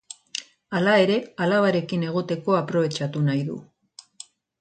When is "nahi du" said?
3.29-3.59